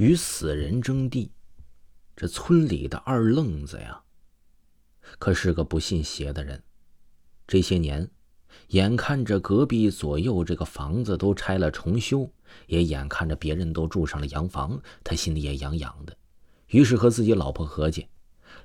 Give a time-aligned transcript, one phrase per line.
[0.00, 1.30] 与死人争地。
[2.16, 4.00] 这村里的二愣子呀，
[5.18, 6.62] 可是个不信邪的人。
[7.46, 8.10] 这些年，
[8.68, 12.32] 眼看着隔壁左右这个房子都拆了重修，
[12.66, 16.16] 也眼看着别人都住上了洋房，他心里也痒痒的。
[16.68, 18.06] 于是和自己老婆合计，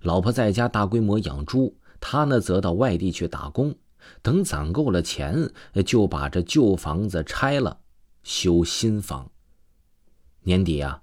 [0.04, 3.75] 老婆在家大规模养猪，他呢则到外地去打工。
[4.21, 5.52] 等攒够了钱，
[5.86, 7.81] 就把这旧房子拆了，
[8.23, 9.29] 修新房。
[10.43, 11.02] 年底啊，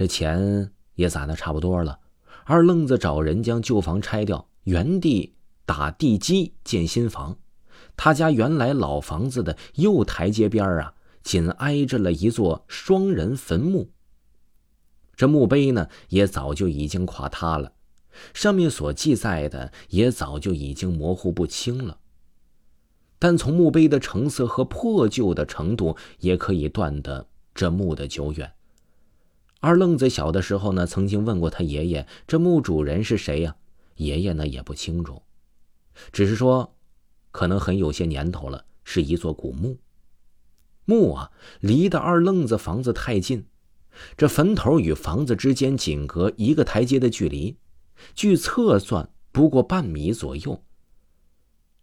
[0.00, 1.98] 这钱也攒的差不多了。
[2.46, 5.34] 二愣子找人将旧房拆掉，原地
[5.66, 7.36] 打地基建新房。
[7.98, 13.90] 他家原来老房子的右台阶边啊，紧挨着了一座双人坟墓。
[15.16, 17.74] 这墓碑呢，也早就已经垮塌了，
[18.32, 21.98] 上面所记载的也早就已经模糊不清了。
[23.18, 28.50] 但从墓碑的成色和破旧的程度，也可以断得这墓的久远。
[29.60, 33.56] 二愣子小的时候呢，曾经问过他爷爷：“这墓主人是谁呀？”
[33.96, 35.22] 爷爷呢也不清楚，
[36.10, 36.74] 只是说，
[37.30, 39.76] 可能很有些年头了，是一座古墓。
[40.86, 41.30] 墓啊，
[41.60, 43.44] 离的二愣子房子太近，
[44.16, 47.58] 这坟头与房子之间仅隔一个台阶的距离，
[48.14, 50.62] 据测算不过半米左右。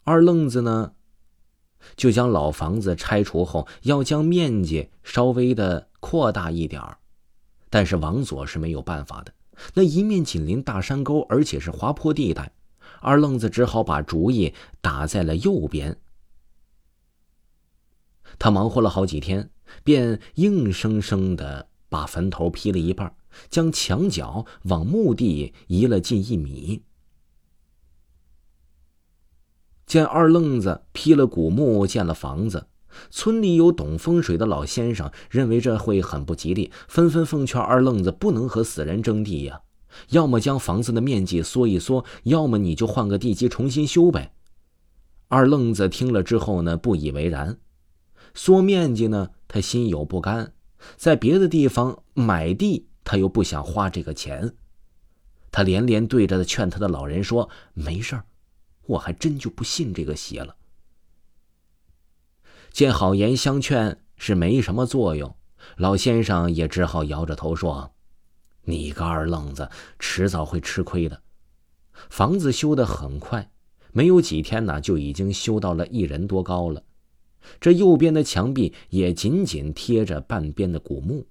[0.03, 0.93] 二愣子呢？
[1.95, 6.97] 就将老房子拆除后，要将面积稍微的扩大一点儿，
[7.69, 9.33] 但是王佐是没有办法的。
[9.73, 12.51] 那一面紧邻大山沟，而且是滑坡地带，
[13.01, 15.97] 二愣子只好把主意打在了右边。
[18.37, 19.49] 他忙活了好几天，
[19.83, 23.15] 便硬生生的把坟头劈了一半，
[23.49, 26.83] 将墙角往墓地移了近一米。
[29.87, 32.67] 见二愣子劈了古墓建了房子，
[33.09, 39.61] 村里有懂风水的老先生认为这会很不吉利，纷纷奉劝二愣子不能和死人争地呀，
[40.09, 44.33] 要么将房子的面积缩一缩，要么你就换个地基重新修呗。
[45.27, 47.57] 二愣子听了之后呢，不以为然，
[48.33, 50.53] 缩面积呢，他心有不甘，
[50.95, 54.53] 在别的地方买地，他又不想花这个钱，
[55.51, 58.23] 他连连对着劝他的老人说：“没事儿。”
[58.87, 60.55] 我还真就不信这个邪了。
[62.77, 65.35] 见好言相劝是没什么作用，
[65.77, 67.91] 老先生也只好摇着头说
[68.65, 69.67] ：“你个二愣子，
[69.97, 71.23] 迟早会吃亏的。”
[72.11, 73.49] 房子修得很快，
[73.93, 76.83] 没有几天呢，就已经修到了一人多高了。
[77.59, 81.25] 这右边的墙壁也紧紧贴着半边的古墓。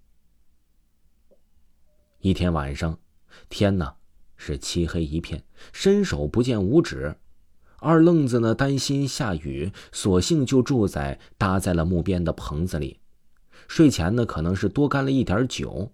[2.18, 2.98] 一天晚上，
[3.48, 3.94] 天呢
[4.36, 7.16] 是漆黑一片，伸手不见五指。
[7.86, 12.98] 二愣子呢，担心下雨，索性就住在搭在了木边的棚子里。
[13.69, 15.92] 睡前呢，可能是多干了一点酒，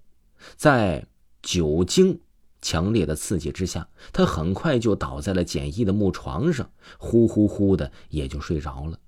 [0.57, 1.07] 在
[1.43, 2.19] 酒精
[2.63, 8.99] 强烈的刺激之下，他很快就倒在了简易的木床上，呼呼呼的也就睡着了。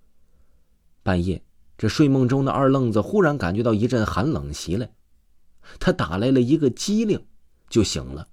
[1.02, 1.42] 半夜，
[1.78, 4.90] 这睡梦中的二愣子忽然感觉到一阵寒冷袭来，
[5.80, 7.24] 他打来了一个激灵，
[7.70, 8.28] 就醒了。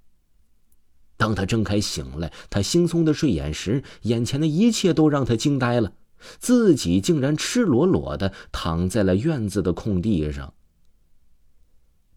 [1.21, 5.93] 当他睁开醒来，他惺忪的睡眼时，眼前的一切都让他惊呆了。
[6.39, 10.55] 自己竟然赤裸裸的躺在了院子的空地上。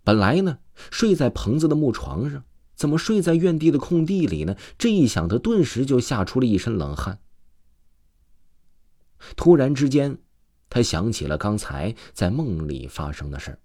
[0.05, 0.57] 本来呢，
[0.91, 2.45] 睡在棚子的木床上，
[2.75, 4.57] 怎么睡在院地的空地里呢？
[4.79, 7.19] 这一想，他顿时就吓出了一身冷汗。
[9.37, 10.17] 突然之间，
[10.71, 13.59] 他想起了刚才在梦里发生的事儿。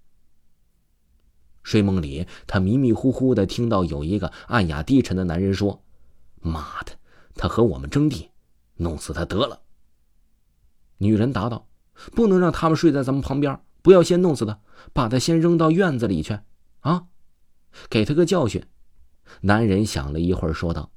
[1.63, 5.83] 睡梦里，他迷迷糊糊的听到有一个暗哑低沉的男人说
[6.41, 6.93] ：“妈的，
[7.35, 8.29] 他和我们争地，
[8.75, 9.61] 弄死他得了。”
[10.97, 11.67] 女人答道
[12.15, 14.59] ：“不能让他们睡在咱们旁边，不要先弄死他，
[14.93, 16.39] 把他先扔到院子里去，
[16.79, 17.05] 啊，
[17.89, 18.63] 给他个教训。”
[19.41, 20.91] 男人想了一会儿，说道：“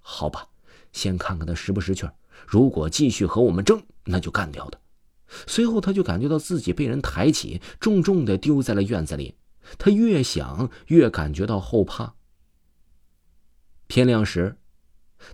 [0.00, 0.48] 好吧，
[0.92, 2.08] 先看看他识不识趣
[2.46, 4.78] 如果继续和我们争，那就干掉他。”
[5.46, 9.34] 随后，他就感觉到自己被人抬起，重重的丢在了院子里。
[9.78, 12.14] 他越想越感觉到后怕。
[13.88, 14.56] 天亮时，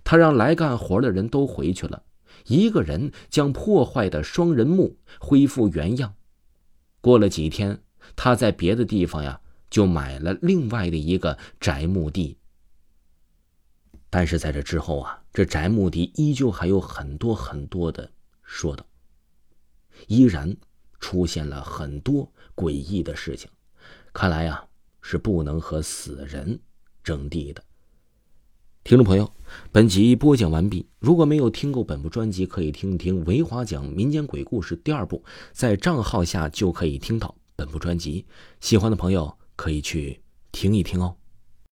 [0.03, 2.03] 他让来干活的人都回去了，
[2.45, 6.15] 一个人将破坏的双人墓恢复原样。
[7.01, 7.83] 过了几天，
[8.15, 12.37] 他在别的地方呀就买了另外的一个宅墓地。
[14.09, 18.09] 但是在这之后啊，这宅墓地依旧还有很多很多的
[18.43, 18.85] 说道，
[20.07, 20.55] 依然
[20.99, 23.49] 出现了很多诡异的事情。
[24.15, 24.63] 看来呀，
[25.01, 26.57] 是不能和死人
[27.03, 27.61] 争地的。
[28.85, 29.29] 听众朋友，
[29.73, 30.87] 本集播讲完毕。
[30.99, 35.21] 如果没有听过本部专辑，可以听一听《维华讲民间鬼故事》第二部，
[35.51, 38.25] 在账号下就可以听到本部专辑。
[38.61, 40.21] 喜欢的朋友可以去。
[40.53, 41.17] 听一听哦。